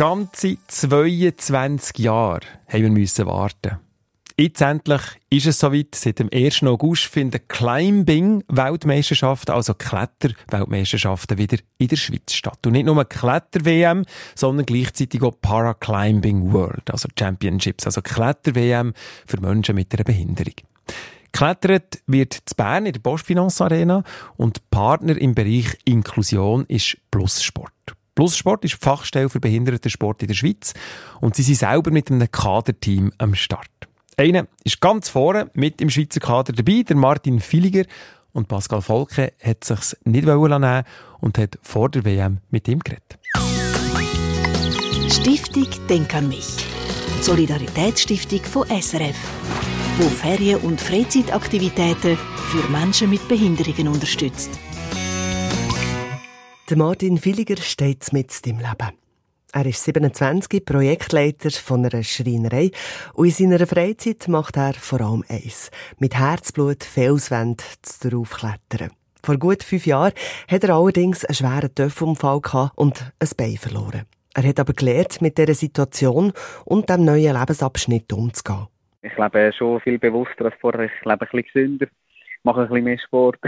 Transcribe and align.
Ganze 0.00 0.56
22 0.66 1.98
Jahre 1.98 2.40
haben 2.68 2.82
wir 2.84 2.90
müssen 2.90 3.26
warten. 3.26 3.80
Jetzt 4.38 4.62
endlich 4.62 5.02
ist 5.28 5.44
es 5.44 5.58
soweit. 5.58 5.94
Seit 5.94 6.20
dem 6.20 6.30
1. 6.32 6.62
August 6.62 7.04
finden 7.04 7.46
Climbing-Weltmeisterschaften, 7.46 9.52
also 9.52 9.74
Kletter-Weltmeisterschaften, 9.74 11.36
wieder 11.36 11.58
in 11.76 11.88
der 11.88 11.96
Schweiz 11.96 12.32
statt. 12.32 12.66
Und 12.66 12.72
nicht 12.72 12.86
nur 12.86 13.04
Kletter-WM, 13.04 14.06
sondern 14.34 14.64
gleichzeitig 14.64 15.20
auch 15.20 15.38
Paraclimbing 15.38 16.50
World, 16.50 16.90
also 16.90 17.06
Championships, 17.18 17.84
also 17.84 18.00
Kletter-WM 18.00 18.94
für 19.26 19.38
Menschen 19.38 19.74
mit 19.74 19.92
einer 19.92 20.04
Behinderung. 20.04 20.54
Klettert 21.30 21.98
wird 22.06 22.32
zu 22.32 22.54
Bern 22.56 22.86
in 22.86 22.94
der 22.94 23.00
Postfinance 23.00 23.62
Arena 23.62 24.02
und 24.38 24.70
Partner 24.70 25.18
im 25.18 25.34
Bereich 25.34 25.76
Inklusion 25.84 26.64
ist 26.68 26.96
Plussport. 27.10 27.70
Plussport 28.20 28.62
ist 28.66 28.74
Fachstelle 28.74 29.30
für 29.30 29.40
Behindertensport 29.40 30.20
in 30.20 30.28
der 30.28 30.34
Schweiz 30.34 30.74
und 31.22 31.34
sie 31.34 31.42
sind 31.42 31.54
selber 31.54 31.90
mit 31.90 32.10
einem 32.10 32.30
Kaderteam 32.30 33.10
am 33.16 33.34
Start. 33.34 33.70
Einer 34.18 34.46
ist 34.62 34.82
ganz 34.82 35.08
vorne 35.08 35.50
mit 35.54 35.80
im 35.80 35.88
Schweizer 35.88 36.20
Kader 36.20 36.52
dabei, 36.52 36.82
der 36.86 36.96
Martin 36.96 37.40
Filiger. 37.40 37.84
Und 38.34 38.46
Pascal 38.46 38.82
Volke 38.82 39.32
hat 39.42 39.64
sich's 39.64 39.96
nicht 40.04 40.26
nehmen 40.26 40.84
und 41.20 41.38
hat 41.38 41.58
vor 41.62 41.88
der 41.88 42.04
WM 42.04 42.40
mit 42.50 42.68
ihm 42.68 42.80
geredet. 42.80 43.18
Stiftung 45.10 45.68
Denk 45.88 46.14
an 46.14 46.28
mich. 46.28 46.46
Solidaritätsstiftung 47.22 48.44
von 48.44 48.68
SRF, 48.68 49.16
wo 49.96 50.06
Ferien- 50.10 50.60
und 50.60 50.78
Freizeitaktivitäten 50.78 52.18
für 52.18 52.70
Menschen 52.70 53.08
mit 53.08 53.26
Behinderungen 53.28 53.88
unterstützt. 53.88 54.50
Der 56.70 56.78
Martin 56.78 57.18
Filiger 57.18 57.56
steht 57.56 58.12
mit 58.12 58.30
im 58.46 58.58
Leben. 58.58 58.96
Er 59.52 59.66
ist 59.66 59.82
27, 59.82 60.64
Projektleiter 60.64 61.50
von 61.50 61.84
einer 61.84 62.04
Schreinerei 62.04 62.70
und 63.12 63.26
in 63.26 63.32
seiner 63.32 63.66
Freizeit 63.66 64.28
macht 64.28 64.56
er 64.56 64.74
vor 64.74 65.00
allem 65.00 65.24
eins. 65.28 65.72
Mit 65.98 66.16
Herzblut 66.16 66.84
Felswände 66.84 67.64
draufklettern. 68.04 68.92
Vor 69.20 69.36
gut 69.38 69.64
fünf 69.64 69.84
Jahren 69.84 70.12
hat 70.48 70.62
er 70.62 70.76
allerdings 70.76 71.24
einen 71.24 71.34
schweren 71.34 71.74
Töpfunfall 71.74 72.40
und 72.76 73.12
ein 73.18 73.28
Bein 73.36 73.56
verloren. 73.56 74.06
Er 74.36 74.44
hat 74.44 74.60
aber 74.60 74.72
gelernt, 74.72 75.20
mit 75.20 75.38
dieser 75.38 75.54
Situation 75.54 76.32
und 76.64 76.88
dem 76.88 77.04
neuen 77.04 77.36
Lebensabschnitt 77.36 78.12
umzugehen. 78.12 78.68
Ich 79.02 79.18
lebe 79.18 79.52
schon 79.52 79.80
viel 79.80 79.98
bewusster 79.98 80.44
als 80.44 80.54
vorher. 80.60 80.84
Ich 80.84 81.04
lebe 81.04 81.14
ein 81.14 81.18
bisschen 81.18 81.42
gesünder, 81.42 81.86
mache 82.44 82.60
ein 82.60 82.68
bisschen 82.68 82.84
mehr 82.84 82.98
Sport. 83.00 83.40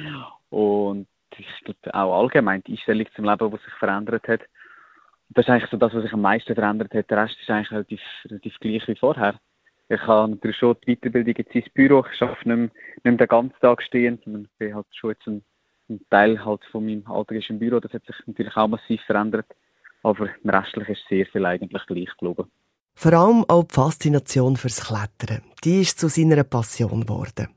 und 0.48 1.06
ich 1.38 1.64
glaube 1.64 1.94
auch 1.94 2.22
allgemein 2.22 2.62
die 2.64 2.72
Einstellung 2.72 3.06
zum 3.14 3.24
Leben, 3.24 3.50
die 3.50 3.56
sich 3.56 3.74
verändert 3.78 4.28
hat 4.28 4.40
das 5.30 5.46
ist 5.46 5.50
eigentlich 5.50 5.70
so 5.70 5.76
das, 5.76 5.94
was 5.94 6.02
sich 6.02 6.12
am 6.12 6.22
meisten 6.22 6.54
verändert 6.54 6.92
hat. 6.92 7.10
Der 7.10 7.18
Rest 7.18 7.36
ist 7.40 7.50
eigentlich 7.50 7.70
relativ, 7.70 8.00
relativ 8.24 8.58
gleich 8.58 8.86
wie 8.88 8.96
vorher. 8.96 9.38
Ich 9.88 10.00
habe 10.02 10.30
natürlich 10.30 10.56
schon 10.56 10.76
die 10.86 10.96
Weiterbildung 10.96 11.34
jetzt 11.38 11.54
ins 11.54 11.68
Büro. 11.70 12.04
Ich 12.12 12.22
arbeite 12.22 12.48
nicht 12.48 12.56
mehr, 12.56 12.58
nicht 12.58 13.04
mehr 13.04 13.16
den 13.16 13.28
ganzen 13.28 13.60
Tag 13.60 13.82
stehend, 13.82 14.24
sondern 14.24 14.48
bin 14.58 14.74
halt 14.74 14.86
schon 14.92 15.10
jetzt 15.10 15.26
ein, 15.26 15.42
ein 15.88 16.00
Teil 16.10 16.44
halt 16.44 16.64
von 16.70 16.84
meinem 16.84 17.04
im 17.48 17.58
Büro. 17.58 17.80
Das 17.80 17.92
hat 17.92 18.04
sich 18.06 18.16
natürlich 18.26 18.56
auch 18.56 18.68
massiv 18.68 19.00
verändert. 19.02 19.46
Aber 20.02 20.28
im 20.42 20.50
Restlichen 20.50 20.92
ist 20.92 21.08
sehr 21.08 21.26
viel 21.26 21.46
eigentlich 21.46 21.86
gleich 21.86 22.10
geblieben. 22.18 22.50
Vor 22.94 23.12
allem 23.12 23.44
auch 23.48 23.64
die 23.64 23.74
Faszination 23.74 24.56
fürs 24.56 24.86
Klettern. 24.86 25.42
Die 25.64 25.82
ist 25.82 25.98
zu 25.98 26.08
seiner 26.08 26.42
Passion 26.42 27.02
geworden. 27.02 27.48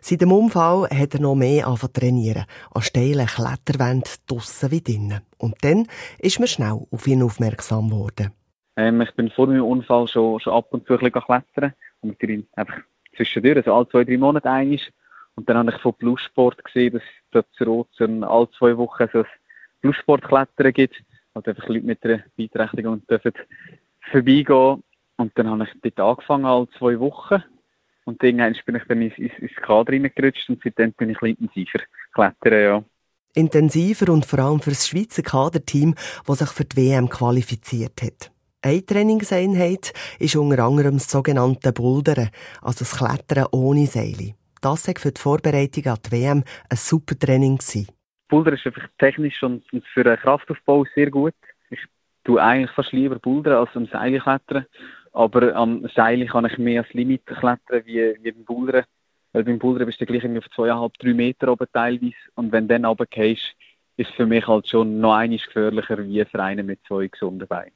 Seit 0.00 0.20
dem 0.20 0.32
Unfall 0.32 0.88
hat 0.90 1.14
er 1.14 1.20
noch 1.20 1.34
mehr 1.34 1.66
angefangen 1.66 1.92
trainieren, 1.92 2.44
an 2.72 2.82
steilen 2.82 3.26
Kletterwänden 3.26 4.12
draussen 4.26 4.70
wie 4.70 4.80
drinnen. 4.80 5.20
Und 5.38 5.56
dann 5.62 5.86
ist 6.18 6.38
man 6.38 6.48
schnell 6.48 6.80
auf 6.90 7.06
ihn 7.06 7.22
aufmerksam 7.22 7.90
geworden. 7.90 8.32
Ähm, 8.76 9.00
ich 9.00 9.12
bin 9.14 9.30
vor 9.30 9.46
meinem 9.46 9.64
Unfall 9.64 10.06
schon, 10.08 10.38
schon 10.40 10.52
ab 10.52 10.66
und 10.70 10.86
zu 10.86 10.94
ein 10.94 10.98
bisschen 11.00 11.22
klettern. 11.22 11.74
Und 12.00 12.22
mit 12.22 12.46
einfach 12.54 12.78
zwischendurch, 13.16 13.56
also 13.56 13.74
alle 13.74 13.88
zwei, 13.88 14.04
drei 14.04 14.16
Monate 14.16 14.48
eigentlich. 14.48 14.92
Und 15.34 15.48
dann 15.48 15.56
habe 15.56 15.70
ich 15.70 15.82
von 15.82 15.94
Bluesport 15.94 16.64
gesehen, 16.64 16.94
dass 16.94 17.02
es 17.02 17.44
dort 17.62 17.92
zu 17.96 18.24
alle 18.24 18.50
zwei 18.58 18.76
Wochen 18.76 19.08
so 19.12 19.18
ein 19.20 19.26
Bluesportklettern 19.80 20.72
gibt. 20.72 21.02
Also 21.34 21.50
einfach 21.50 21.68
Leute 21.68 21.86
mit 21.86 22.04
einer 22.04 22.24
Beeinträchtigung 22.36 23.06
dürfen 23.06 23.32
vorbeigehen. 24.10 24.82
Und 25.16 25.32
dann 25.36 25.48
habe 25.48 25.64
ich 25.64 25.80
dort 25.80 26.00
angefangen, 26.00 26.44
alle 26.44 26.68
zwei 26.78 26.98
Wochen. 27.00 27.42
Und 28.08 28.22
irgendwann 28.22 28.56
bin 28.64 28.76
ich 28.76 28.84
dann 28.88 29.02
ins, 29.02 29.18
ins, 29.18 29.38
ins 29.38 29.54
Kader 29.56 29.92
reingerutscht 29.92 30.48
und 30.48 30.62
seitdem 30.64 30.94
bin 30.94 31.10
ich 31.10 31.20
ein 31.20 31.28
intensiver 31.28 31.80
klettern, 32.14 32.62
ja. 32.62 32.84
Intensiver 33.34 34.10
und 34.10 34.24
vor 34.24 34.38
allem 34.38 34.60
für 34.60 34.70
das 34.70 34.88
Schweizer 34.88 35.20
Kaderteam, 35.20 35.94
das 36.26 36.38
sich 36.38 36.48
für 36.48 36.64
die 36.64 36.76
WM 36.78 37.10
qualifiziert 37.10 38.00
hat. 38.02 38.32
Eine 38.62 38.86
Trainingseinheit 38.86 39.92
ist 40.18 40.36
unter 40.36 40.64
anderem 40.64 40.94
das 40.94 41.10
sogenannte 41.10 41.70
Bouldern, 41.70 42.30
also 42.62 42.78
das 42.78 42.96
Klettern 42.96 43.48
ohne 43.52 43.84
Seile. 43.84 44.32
Das 44.62 44.88
war 44.88 44.94
für 44.96 45.12
die 45.12 45.20
Vorbereitung 45.20 45.92
an 45.92 45.98
die 46.06 46.12
WM 46.12 46.44
ein 46.70 46.76
super 46.78 47.14
Training. 47.14 47.58
Gewesen. 47.58 47.88
Boulder 48.30 48.54
ist 48.54 48.64
einfach 48.64 48.88
technisch 48.96 49.42
und 49.42 49.62
für 49.92 50.04
den 50.04 50.16
Kraftaufbau 50.16 50.86
sehr 50.94 51.10
gut. 51.10 51.34
Ich 51.68 51.80
tue 52.24 52.42
eigentlich 52.42 52.70
fast 52.70 52.92
lieber 52.92 53.18
Bouldern 53.18 53.58
als 53.58 53.76
am 53.76 53.84
Seil 53.84 54.18
klettern. 54.18 54.64
Aber 55.18 55.52
am 55.56 55.84
Seil 55.96 56.24
kann 56.26 56.44
ich 56.44 56.58
mehr 56.58 56.82
als 56.82 56.92
Limit 56.92 57.26
klettern 57.26 57.82
wie, 57.86 58.14
wie 58.22 58.30
beim 58.30 58.44
Bouldern. 58.44 58.84
Weil 59.32 59.42
beim 59.42 59.58
Bouldern 59.58 59.86
bist 59.86 60.00
du 60.00 60.06
gleich 60.06 60.22
irgendwie 60.22 60.38
auf 60.38 60.50
zweieinhalb, 60.54 60.96
drei 60.96 61.12
Meter 61.12 61.50
oben 61.50 61.66
teilweise. 61.72 62.14
Und 62.36 62.52
wenn 62.52 62.68
du 62.68 62.74
dann 62.74 62.84
runtergehst, 62.84 63.42
ist 63.96 64.12
für 64.12 64.26
mich 64.26 64.46
halt 64.46 64.68
schon 64.68 65.00
noch 65.00 65.14
einiges 65.14 65.44
gefährlicher 65.46 65.98
wie 66.06 66.24
für 66.24 66.40
einen 66.40 66.66
mit 66.66 66.78
zwei 66.86 67.08
gesunden 67.08 67.48
Beinen. 67.48 67.72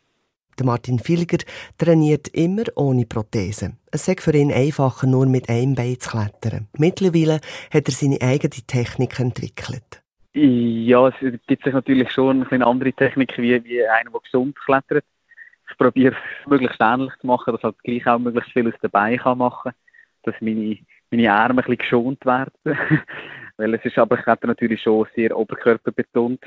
Der 0.56 0.66
Martin 0.66 1.00
Filger 1.00 1.38
trainiert 1.78 2.28
immer 2.28 2.62
ohne 2.76 3.06
Prothese. 3.06 3.72
Es 3.90 4.06
ist 4.06 4.20
für 4.20 4.34
ihn 4.34 4.52
einfacher, 4.52 5.08
nur 5.08 5.26
mit 5.26 5.48
einem 5.48 5.74
Bein 5.74 5.98
zu 5.98 6.10
klettern. 6.10 6.68
Mittlerweile 6.78 7.40
hat 7.72 7.88
er 7.88 7.92
seine 7.92 8.20
eigene 8.20 8.50
Technik 8.68 9.18
entwickelt. 9.18 10.00
Ja, 10.34 11.08
es 11.08 11.14
gibt 11.48 11.64
sich 11.64 11.74
natürlich 11.74 12.12
schon 12.12 12.46
eine 12.46 12.64
andere 12.64 12.92
Technik 12.92 13.36
wie, 13.36 13.64
wie 13.64 13.84
einer, 13.84 14.12
der 14.12 14.20
gesund 14.20 14.54
klettert 14.54 15.04
probiere 15.76 16.14
es 16.14 16.46
möglichst 16.48 16.80
ähnlich 16.80 17.12
zu 17.20 17.26
machen, 17.26 17.52
dass 17.52 17.62
halt 17.62 17.82
gleich 17.82 18.06
auch 18.06 18.18
möglichst 18.18 18.52
viel 18.52 18.68
aus 18.68 18.80
den 18.80 18.90
Beinen 18.90 19.18
kann 19.18 19.38
machen 19.38 19.72
dass 20.22 20.34
meine, 20.40 20.78
meine 21.10 21.32
Arme 21.32 21.54
ein 21.54 21.56
bisschen 21.56 21.78
geschont 21.78 22.24
werden. 22.24 22.52
Weil 23.56 23.74
es 23.74 23.84
ist 23.84 23.98
aber 23.98 24.18
ich 24.18 24.26
natürlich 24.26 24.82
schon 24.82 25.06
sehr 25.14 25.36
oberkörperbetont. 25.36 26.40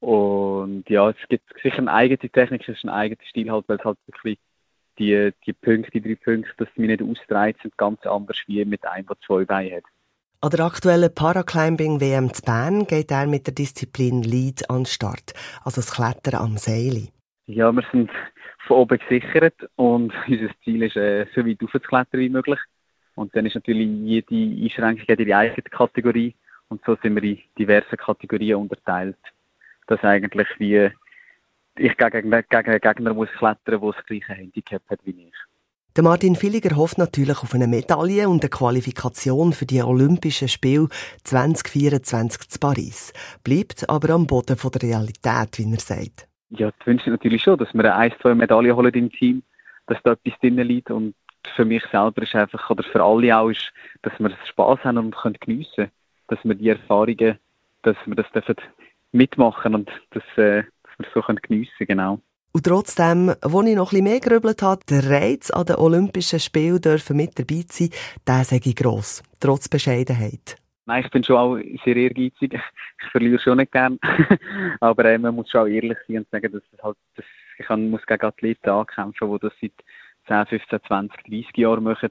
Und 0.00 0.88
ja, 0.88 1.10
es 1.10 1.16
gibt 1.28 1.44
sicher 1.62 1.78
eine 1.78 1.92
eigene 1.92 2.18
Technik, 2.18 2.62
es 2.62 2.76
ist 2.76 2.84
ein 2.84 2.90
eigener 2.90 3.20
Stil 3.28 3.50
halt, 3.50 3.64
weil 3.66 3.78
es 3.78 3.84
halt 3.84 3.98
wirklich 4.06 4.38
die, 4.98 5.32
die 5.46 5.52
Punkte, 5.54 5.90
die 5.90 6.02
drei 6.02 6.14
Punkte, 6.14 6.52
dass 6.58 6.68
sie 6.74 6.82
mich 6.82 6.90
nicht 6.90 7.02
ausreizt, 7.02 7.62
sind 7.62 7.76
ganz 7.78 8.04
anders 8.04 8.36
wie 8.46 8.64
mit 8.66 8.86
einem, 8.86 9.06
der 9.06 9.16
zwei 9.26 9.44
Beine 9.44 9.76
hat. 9.76 9.84
An 10.42 10.50
der 10.50 10.66
aktuellen 10.66 11.12
Paraclimbing-WM 11.12 12.32
zu 12.32 12.42
Bern 12.42 12.86
geht 12.86 13.10
er 13.10 13.26
mit 13.26 13.46
der 13.46 13.54
Disziplin 13.54 14.22
Lead 14.22 14.68
an 14.68 14.80
den 14.80 14.86
Start, 14.86 15.32
also 15.64 15.80
das 15.80 15.92
Klettern 15.92 16.42
am 16.42 16.56
Seil. 16.58 17.08
Ja, 17.46 17.72
wir 17.72 17.84
sind 17.90 18.10
von 18.66 18.78
oben 18.78 18.98
gesichert 18.98 19.54
und 19.76 20.12
unser 20.28 20.50
Ziel 20.64 20.82
ist, 20.82 20.96
äh, 20.96 21.26
so 21.34 21.46
weit 21.46 21.62
aufzuklettern 21.62 22.20
wie 22.20 22.28
möglich. 22.28 22.60
Und 23.14 23.34
dann 23.34 23.46
ist 23.46 23.54
natürlich 23.54 23.88
jede 23.88 24.34
Einschränkung 24.34 25.06
in 25.06 25.26
ihre 25.26 25.38
eigene 25.38 25.62
Kategorie 25.62 26.34
und 26.68 26.82
so 26.84 26.96
sind 27.02 27.14
wir 27.14 27.22
in 27.22 27.38
diverse 27.58 27.96
Kategorien 27.96 28.56
unterteilt. 28.56 29.16
Das 29.86 30.02
eigentlich 30.02 30.48
wie 30.58 30.90
ich 31.78 31.96
gegen, 31.96 32.30
gegen 32.30 32.80
Gegner 32.80 33.14
muss 33.14 33.28
klettern, 33.38 33.80
der 33.80 33.92
das 33.92 34.06
gleiche 34.06 34.32
Handicap 34.32 34.82
hat 34.88 35.00
wie 35.04 35.28
ich. 35.28 35.34
Der 35.96 36.04
Martin 36.04 36.36
Villiger 36.36 36.76
hofft 36.76 36.98
natürlich 36.98 37.42
auf 37.42 37.54
eine 37.54 37.66
Medaille 37.66 38.28
und 38.28 38.42
eine 38.42 38.50
Qualifikation 38.50 39.54
für 39.54 39.64
die 39.64 39.82
Olympischen 39.82 40.48
Spiele 40.48 40.88
2024 41.24 42.48
zu 42.50 42.58
Paris, 42.58 43.14
bleibt 43.42 43.88
aber 43.88 44.10
am 44.10 44.26
Boden 44.26 44.58
der 44.58 44.82
Realität, 44.82 45.56
wie 45.56 45.72
er 45.72 45.80
sagt. 45.80 46.28
Ja, 46.50 46.70
die 46.70 46.86
wünsche 46.86 47.10
natürlich 47.10 47.42
schon, 47.42 47.58
dass 47.58 47.72
wir 47.74 47.94
ein, 47.94 48.12
zwei 48.20 48.34
Medaillen 48.34 48.76
holen 48.76 48.94
im 48.94 49.10
Team, 49.10 49.42
dass 49.86 49.98
da 50.04 50.12
etwas 50.12 50.38
drin 50.40 50.56
liegt. 50.56 50.90
Und 50.90 51.14
für 51.54 51.64
mich 51.64 51.82
selber 51.90 52.22
ist 52.22 52.34
einfach, 52.34 52.70
oder 52.70 52.84
für 52.84 53.02
alle 53.02 53.36
auch, 53.36 53.48
ist, 53.48 53.72
dass 54.02 54.12
wir 54.18 54.30
Spaß 54.46 54.84
haben 54.84 54.98
und 54.98 55.16
können 55.16 55.36
geniessen 55.40 55.90
Dass 56.28 56.38
wir 56.44 56.54
die 56.54 56.68
Erfahrungen, 56.68 57.38
dass 57.82 57.96
wir 58.04 58.14
das 58.14 58.30
dürfen 58.32 58.56
mitmachen 59.12 59.74
und 59.74 59.90
dass, 60.10 60.22
äh, 60.36 60.62
dass 60.82 60.98
wir 60.98 61.06
so 61.14 61.22
können 61.22 61.40
geniessen 61.42 61.86
genau. 61.86 62.20
Und 62.52 62.64
trotzdem, 62.64 63.34
wo 63.42 63.60
ich 63.62 63.76
noch 63.76 63.92
ein 63.92 64.02
bisschen 64.02 64.04
mehr 64.04 64.20
gerübelt 64.20 64.62
habe, 64.62 64.80
der 64.88 65.10
Reiz 65.10 65.50
an 65.50 65.66
den 65.66 65.76
Olympischen 65.76 66.40
Spielen 66.40 66.80
dürfen 66.80 67.16
mit 67.16 67.38
dabei 67.38 67.64
sein, 67.68 67.90
der 68.26 68.46
ich 68.50 68.76
gross, 68.76 69.22
trotz 69.40 69.68
Bescheidenheit. 69.68 70.56
Nein, 70.86 71.04
ich 71.04 71.10
bin 71.10 71.24
schon 71.24 71.36
auch 71.36 71.56
sehr 71.84 71.96
ehrgeizig. 71.96 72.58
Ich 73.02 73.10
verliere 73.10 73.38
schon 73.38 73.58
nicht 73.58 73.72
gern. 73.72 73.98
Aber 74.80 75.04
äh, 75.04 75.18
man 75.18 75.34
muss 75.34 75.50
schon 75.50 75.62
auch 75.62 75.66
ehrlich 75.66 75.98
sein 76.08 76.18
und 76.18 76.30
sagen, 76.30 76.52
dass 76.52 76.62
halt, 76.82 76.96
dass 77.16 77.24
ich 77.58 77.66
kann, 77.66 77.90
muss 77.90 78.06
gegen 78.06 78.24
Athleten 78.24 78.70
ankämpfen, 78.70 79.30
die 79.32 79.38
das 79.38 79.52
seit 79.60 80.48
10, 80.48 80.58
15, 80.58 80.80
20, 80.86 81.22
30 81.24 81.56
Jahren 81.56 81.84
machen. 81.84 82.10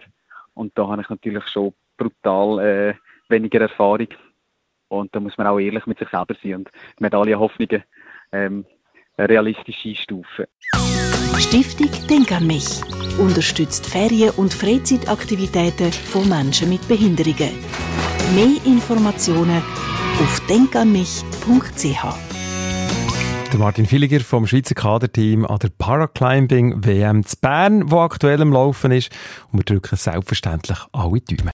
Und 0.54 0.78
da 0.78 0.88
habe 0.88 1.02
ich 1.02 1.10
natürlich 1.10 1.48
schon 1.48 1.74
brutal 1.98 2.60
äh, 2.60 2.94
weniger 3.30 3.62
Erfahrung. 3.62 4.08
Und 4.90 5.16
da 5.16 5.20
muss 5.20 5.38
man 5.38 5.48
auch 5.48 5.60
ehrlich 5.60 5.86
mit 5.86 5.98
sich 6.00 6.10
selber 6.10 6.36
sein 6.42 6.56
und 6.56 6.72
Medaillenhoffnungen 7.00 7.84
ähm, 8.32 8.66
realistisch 9.18 9.86
einstufen. 9.86 10.46
Stiftung 11.40 11.90
Denk 12.08 12.32
an 12.32 12.48
mich 12.48 12.82
unterstützt 13.18 13.86
Ferien- 13.86 14.32
und 14.32 14.54
Freizeitaktivitäten 14.54 15.92
von 15.92 16.28
Menschen 16.28 16.70
mit 16.70 16.88
Behinderungen. 16.88 17.52
Mehr 18.34 18.66
Informationen 18.66 19.62
auf 20.20 20.42
denkanmich.ch. 20.50 22.26
Martin 23.58 23.90
Villiger 23.90 24.20
vom 24.20 24.48
Schweizer 24.48 24.76
Kaderteam 24.76 25.46
an 25.46 25.60
der 25.60 25.70
Paraclimbing 25.70 26.84
WM 26.84 27.26
zu 27.26 27.38
Bern, 27.40 27.90
wo 27.90 28.00
aktuell 28.00 28.42
im 28.42 28.52
Laufen 28.52 28.92
ist. 28.92 29.12
Und 29.52 29.60
wir 29.60 29.64
drücken 29.64 29.96
selbstverständlich 29.96 30.80
alle 30.92 31.22
Däume. 31.22 31.44